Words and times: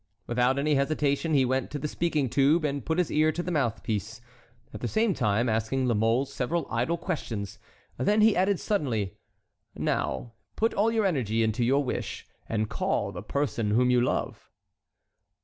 Without 0.25 0.57
any 0.57 0.73
hesitation 0.73 1.35
he 1.35 1.45
went 1.45 1.69
to 1.69 1.77
the 1.77 1.87
speaking 1.87 2.27
tube 2.27 2.65
and 2.65 2.83
put 2.87 2.97
his 2.97 3.11
ear 3.11 3.31
to 3.31 3.43
the 3.43 3.51
mouthpiece, 3.51 4.19
at 4.73 4.81
the 4.81 4.87
same 4.87 5.13
time 5.13 5.47
asking 5.47 5.85
La 5.85 5.93
Mole 5.93 6.25
several 6.25 6.65
idle 6.71 6.97
questions. 6.97 7.59
Then 7.99 8.21
he 8.21 8.35
added, 8.35 8.59
suddenly: 8.59 9.19
"Now 9.75 10.33
put 10.55 10.73
all 10.73 10.91
your 10.91 11.05
energy 11.05 11.43
into 11.43 11.63
your 11.63 11.83
wish, 11.83 12.25
and 12.49 12.67
call 12.67 13.11
the 13.11 13.21
person 13.21 13.69
whom 13.69 13.91
you 13.91 14.01
love." 14.01 14.49